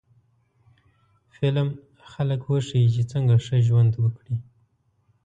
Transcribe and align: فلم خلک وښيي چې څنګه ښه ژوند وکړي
فلم 1.35 1.69
خلک 2.11 2.41
وښيي 2.49 2.87
چې 2.95 3.03
څنګه 3.11 3.35
ښه 3.45 3.57
ژوند 3.67 3.91
وکړي 3.97 4.35